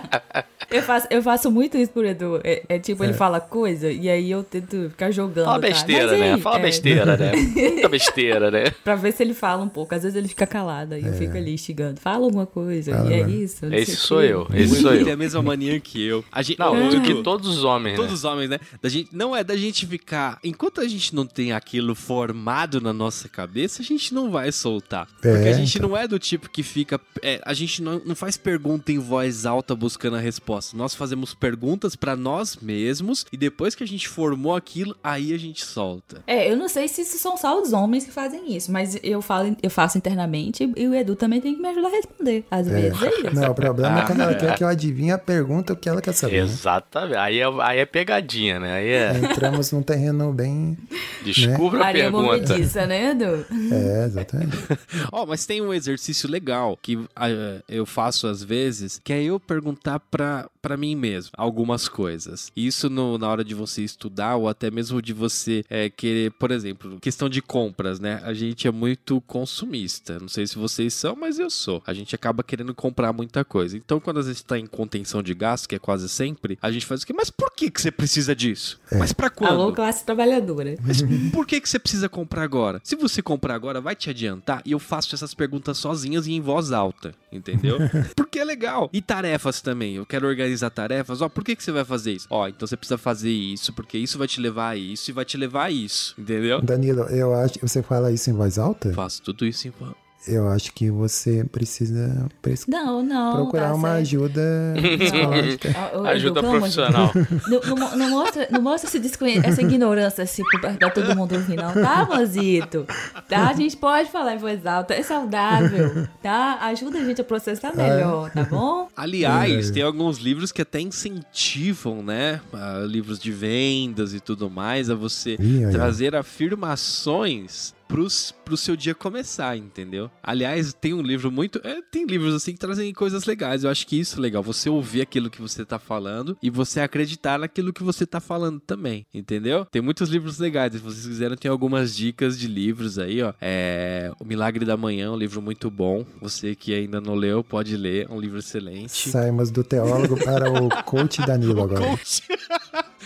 [0.71, 2.41] Eu faço, eu faço muito isso por Edu.
[2.45, 5.45] É, é tipo, ele fala coisa e aí eu tento ficar jogando.
[5.47, 5.69] Fala tá?
[5.69, 6.33] besteira, Mas né?
[6.35, 7.33] aí, Fala é, besteira, né?
[7.37, 8.71] Muita besteira, né?
[8.85, 9.95] Pra ver se ele fala um pouco.
[9.95, 12.01] Às vezes ele fica calado, aí eu fico ali instigando.
[12.01, 12.93] Fala alguma coisa.
[12.93, 13.69] Fala, e é isso.
[13.69, 14.47] sei Esse sou eu.
[14.53, 15.15] Esse sou Edu tem eu.
[15.15, 16.25] a mesma mania que eu.
[16.33, 18.15] A gente, Não, do que todos os homens, Todos né?
[18.15, 18.59] os homens, né?
[18.83, 20.39] Da gente, não é da gente ficar.
[20.43, 25.07] Enquanto a gente não tem aquilo formado na nossa cabeça, a gente não vai soltar.
[25.21, 25.89] Porque É, a gente então.
[25.91, 27.01] não é do tipo que fica.
[27.23, 30.56] é, a gente não, não faz pergunta em voz alta buscando a resposta.
[30.75, 35.39] Nós fazemos perguntas pra nós mesmos e depois que a gente formou aquilo, aí a
[35.39, 36.23] gente solta.
[36.27, 39.21] É, eu não sei se isso são só os homens que fazem isso, mas eu,
[39.23, 42.45] falo, eu faço internamente e o Edu também tem que me ajudar a responder.
[42.51, 43.35] Às vezes é isso.
[43.35, 44.35] Não, o problema é quando ela Ah.
[44.35, 46.45] quer que eu adivinhe a pergunta o que ela quer saber.
[46.45, 46.51] né?
[46.53, 47.17] Exatamente.
[47.17, 48.73] Aí é, aí é pegadinha, né?
[48.75, 49.19] Aí é.
[49.19, 50.77] Entramos num terreno bem.
[51.25, 52.23] Descubra a Maria pergunta.
[52.25, 53.45] movediça, né, Edu?
[53.73, 54.57] É, exatamente.
[55.13, 57.29] Ó, mas tem um exercício legal que ah,
[57.69, 62.51] eu faço às vezes, que é eu perguntar pra, pra mim mesmo algumas coisas.
[62.57, 66.51] Isso no- na hora de você estudar ou até mesmo de você é, querer, por
[66.51, 68.21] exemplo, questão de compras, né?
[68.25, 70.19] A gente é muito consumista.
[70.21, 71.83] Não sei se vocês são, mas eu sou.
[71.87, 73.77] A gente acaba querendo comprar muita coisa.
[73.77, 76.85] Então, quando a gente tá em contenção de gasto, que é quase sempre, a gente
[76.87, 77.13] faz o quê?
[77.13, 78.79] Mas por que, que você precisa disso?
[78.93, 79.51] Mas pra quando?
[79.53, 80.77] Alô, classe trabalhadora.
[80.83, 82.81] Mas por que, que você precisa comprar agora?
[82.85, 84.63] Se você comprar agora, vai te adiantar?
[84.65, 87.79] E eu faço essas perguntas sozinhas e em voz alta, entendeu?
[88.17, 88.91] Porque é legal.
[88.93, 89.95] E tarefas também.
[89.97, 91.21] Eu quero organizar tarefas.
[91.21, 92.27] Ó, por que, que você vai fazer isso?
[92.31, 95.25] Ó, então você precisa fazer isso, porque isso vai te levar a isso e vai
[95.25, 96.61] te levar a isso, entendeu?
[96.61, 97.59] Danilo, eu acho.
[97.61, 98.93] Você fala isso em voz alta?
[98.93, 100.06] Faço tudo isso em voz.
[100.27, 103.35] Eu acho que você precisa pres- Não, não.
[103.37, 104.01] procurar tá uma certo.
[104.03, 104.43] ajuda
[104.99, 105.69] psicológica.
[105.69, 107.13] Edu, Ajuda de profissional.
[107.49, 111.35] Não, não mo- não mostra, não mostra esse desconhe- essa ignorância assim, pra, todo mundo
[111.35, 112.87] ouvir, não, tá, Mozito?
[113.29, 113.49] Tá?
[113.49, 116.59] A gente pode falar em voz alta, é saudável, tá?
[116.63, 118.89] Ajuda a gente a processar melhor, tá bom?
[118.97, 122.41] Aliás, tem alguns livros que até incentivam, né?
[122.53, 128.77] ah, livros de vendas e tudo mais, a você Ih, trazer afirmações pros, pro seu
[128.77, 130.11] dia começar, entendeu?
[130.23, 131.61] Aliás, tem um livro muito.
[131.65, 133.65] é, tem livros assim que trazem coisas legais.
[133.65, 134.43] Eu acho que isso é legal.
[134.43, 138.61] Você ouvir aquilo que você tá falando e você acreditar naquilo que você tá falando
[138.61, 139.65] também, entendeu?
[139.65, 140.73] Tem muitos livros legais.
[140.73, 143.33] Se vocês quiserem, tem algumas dicas de livros aí, ó.
[143.41, 144.13] É.
[144.21, 146.05] O Milagre da Manhã, um livro muito bom.
[146.21, 148.07] Você que ainda não leu, pode ler.
[148.11, 149.11] É um livro excelente.
[149.11, 151.99] Saímos do teólogo para o coach Danilo agora.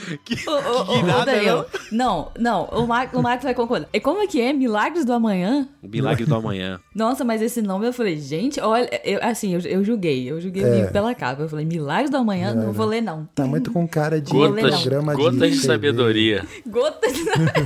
[0.25, 3.89] que, ô, ô, que nada, Daniel, não, não, o, Mar o Marcos vai concordar.
[3.93, 4.53] E como é que é?
[4.53, 5.69] Milagres do Amanhã?
[5.83, 6.81] O Milagre do Amanhã.
[6.95, 10.65] Nossa, mas esse nome eu falei, gente, olha, eu, assim, eu, eu julguei, eu julguei
[10.65, 11.43] o livro pela capa.
[11.43, 12.55] Eu falei, Milagres do Amanhã?
[12.55, 13.29] Não, vou ler, não.
[13.35, 15.57] Tá muito com cara de Gotas- programa Gotas de TV.
[15.57, 16.47] sabedoria.
[16.67, 17.13] Gotas,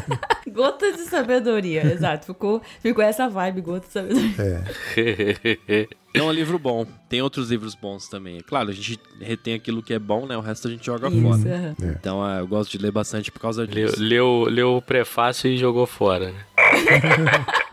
[0.52, 2.26] Gotas de sabedoria, exato.
[2.26, 4.64] Ficou, ficou essa vibe, gotas de sabedoria.
[4.96, 5.88] É.
[6.14, 6.86] É um livro bom.
[7.08, 8.40] Tem outros livros bons também.
[8.40, 10.36] Claro, a gente retém aquilo que é bom, né?
[10.36, 11.56] O resto a gente joga Isso, fora.
[11.56, 11.74] aham.
[11.98, 14.00] Então ah, eu gosto de ler bastante por causa Leu, disso.
[14.00, 16.44] leu, leu o prefácio e jogou fora, né?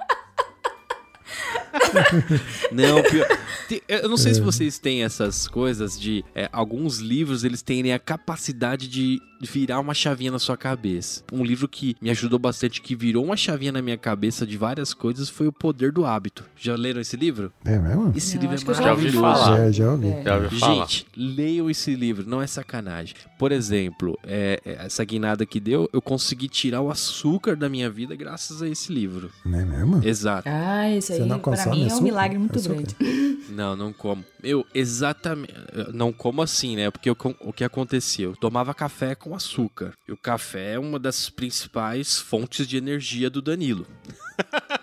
[2.71, 3.27] Não, pior.
[3.71, 6.23] Tem- Eu não sei se vocês têm essas coisas de.
[6.35, 11.23] é, alguns livros eles têm a capacidade de virar uma chavinha na sua cabeça.
[11.31, 14.93] Um livro que me ajudou bastante, que virou uma chavinha na minha cabeça de várias
[14.93, 16.43] coisas, foi O Poder do Hábito.
[16.55, 17.51] Já leram esse livro?
[17.65, 18.13] É mesmo?
[18.15, 19.21] Esse Não, livro é eu já Já ouvi maravilhoso.
[19.21, 19.57] falar.
[19.57, 20.07] Já, já ouvi.
[20.09, 20.23] É.
[20.23, 20.85] Já ouviu falar?
[20.85, 23.15] Gente, leiam esse livro, não é sacanagem.
[23.39, 27.89] Por exemplo, é, é, essa guinada que deu, eu consegui tirar o açúcar da minha
[27.89, 29.31] vida graças a esse livro.
[29.45, 30.01] Não é mesmo?
[30.05, 30.47] Exato.
[30.47, 32.75] Ah, isso Você aí, não pra mim, é um milagre muito Açúcar?
[32.75, 32.95] grande.
[33.61, 34.25] Não, não como.
[34.41, 35.53] Eu, exatamente.
[35.93, 36.89] Não como assim, né?
[36.89, 38.25] Porque eu o que acontecia?
[38.25, 39.93] Eu tomava café com açúcar.
[40.07, 43.85] E o café é uma das principais fontes de energia do Danilo.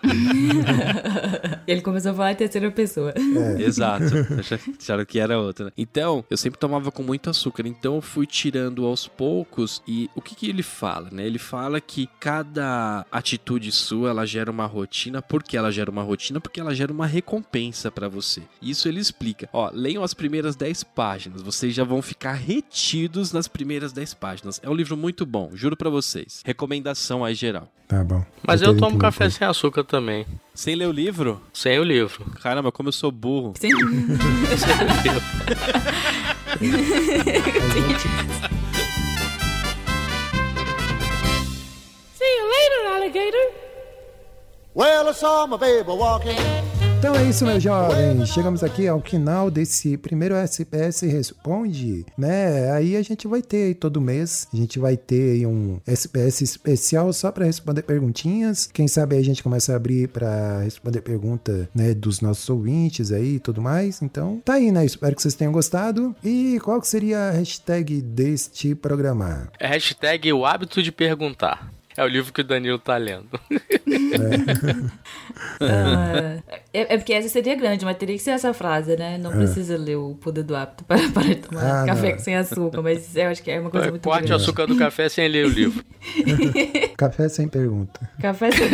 [1.67, 3.13] Ele começou a falar em terceira pessoa.
[3.59, 4.05] Exato.
[4.39, 5.67] Acha- Acharam que era outra.
[5.67, 5.73] né?
[5.77, 7.67] Então, eu sempre tomava com muito açúcar.
[7.67, 9.83] Então, eu fui tirando aos poucos.
[9.87, 11.27] E o que, que ele fala, né?
[11.27, 15.21] Ele fala que cada atitude sua, ela gera uma rotina.
[15.21, 16.41] Por que ela gera uma rotina?
[16.41, 18.43] Porque ela gera uma recompensa pra você.
[18.63, 19.49] Isso ele explica.
[19.53, 21.43] Ó, leiam as primeiras 10 páginas.
[21.43, 24.61] Vocês já vão ficar retidos nas primeiras 10 páginas.
[24.63, 26.43] É um livro muito bom, juro pra vocês.
[26.45, 27.69] Recomendação aí geral.
[27.87, 28.23] Tá bom.
[28.47, 29.31] Mas eu ter tomo café.
[29.39, 30.27] Sem açúcar também.
[30.53, 31.41] Sem ler o livro?
[31.53, 32.25] Sem o livro.
[32.43, 33.55] Caramba, como eu sou burro.
[33.57, 33.71] Sim.
[44.75, 46.68] Well, I saw my baby walking.
[46.99, 48.29] Então é isso, meus jovens.
[48.29, 52.73] Chegamos aqui ao final desse primeiro SPS Responde, né?
[52.73, 57.31] Aí a gente vai ter todo mês, a gente vai ter um SPS especial só
[57.31, 58.67] para responder perguntinhas.
[58.67, 63.37] Quem sabe a gente começa a abrir para responder pergunta, né, dos nossos ouvintes aí
[63.37, 64.03] e tudo mais.
[64.03, 64.85] Então, tá aí, né?
[64.85, 66.17] Espero que vocês tenham gostado.
[66.25, 69.49] E qual que seria a hashtag deste programa?
[69.61, 71.78] É hashtag o hábito de perguntar.
[71.99, 73.29] É o livro que o Danilo tá lendo.
[75.61, 76.39] Ah,
[76.73, 79.19] é, é porque essa seria grande, mas teria que ser essa frase, né?
[79.19, 82.19] Não precisa ler o poder do hábito para, para tomar Ah, café não.
[82.21, 84.43] sem açúcar, mas eu acho que é uma coisa muito Corte o grande.
[84.43, 85.85] açúcar do café sem ler o livro.
[86.97, 88.09] Café sem pergunta.
[88.21, 88.69] Café sem...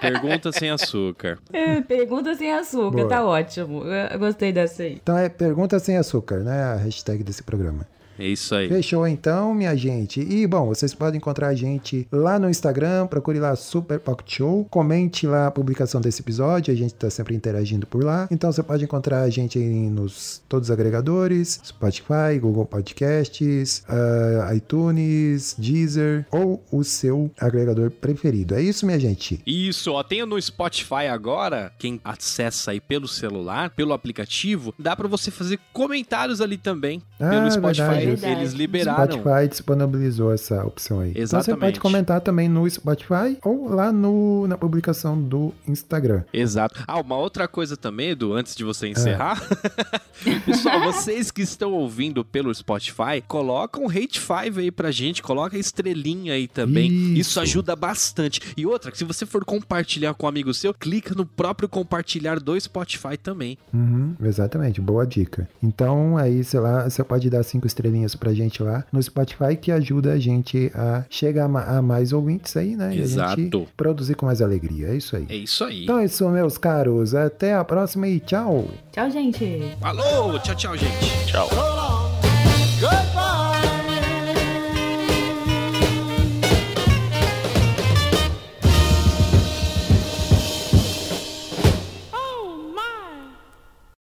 [0.00, 1.38] Pergunta sem açúcar.
[1.52, 3.08] É, Pergunta sem açúcar, Boa.
[3.08, 3.84] tá ótimo.
[3.84, 4.98] Eu gostei dessa aí.
[5.02, 6.62] Então é pergunta sem açúcar, né?
[6.62, 7.86] A hashtag desse programa.
[8.18, 8.68] É isso aí.
[8.68, 10.20] Fechou então, minha gente.
[10.20, 14.66] E bom, vocês podem encontrar a gente lá no Instagram, procure lá Super Pocket Show,
[14.70, 18.28] comente lá a publicação desse episódio, a gente tá sempre interagindo por lá.
[18.30, 24.54] Então você pode encontrar a gente aí nos todos os agregadores, Spotify, Google Podcasts, ah,
[24.54, 28.54] iTunes, Deezer ou o seu agregador preferido.
[28.54, 29.40] É isso, minha gente.
[29.46, 35.08] Isso, ó, tem no Spotify agora, quem acessa aí pelo celular, pelo aplicativo, dá pra
[35.08, 37.02] você fazer comentários ali também.
[37.18, 38.03] Ah, pelo Spotify, verdade.
[38.12, 38.56] Eles Verdade.
[38.56, 39.18] liberaram.
[39.18, 41.10] Spotify disponibilizou essa opção aí.
[41.10, 41.60] Então você Exatamente.
[41.60, 46.22] pode comentar também no Spotify ou lá no, na publicação do Instagram.
[46.32, 46.82] Exato.
[46.86, 49.42] Ah, uma outra coisa também, Edu, antes de você encerrar.
[50.46, 55.56] Pessoal, vocês que estão ouvindo pelo Spotify, coloca um Hate 5 aí pra gente, coloca
[55.56, 56.90] a estrelinha aí também.
[56.90, 57.34] Isso.
[57.34, 57.40] Isso.
[57.40, 58.40] ajuda bastante.
[58.56, 62.38] E outra, que se você for compartilhar com um amigo seu, clica no próprio compartilhar
[62.38, 63.58] do Spotify também.
[63.72, 65.48] Uhum, exatamente, boa dica.
[65.62, 69.70] Então, aí, sei lá, você pode dar cinco estrelinhas pra gente lá no Spotify, que
[69.72, 72.86] ajuda a gente a chegar a ma- a mais ouvintes aí, né?
[72.88, 73.66] E a gente Exato.
[73.76, 74.88] produzir com mais alegria.
[74.88, 75.26] É isso aí.
[75.28, 75.84] É isso aí.
[75.84, 77.14] Então é isso, meus caros.
[77.14, 78.68] Até a próxima e tchau!
[78.92, 79.60] Tchau, gente.
[79.80, 80.38] Falou!
[80.40, 81.26] Tchau, tchau, gente.
[81.26, 82.03] Tchau.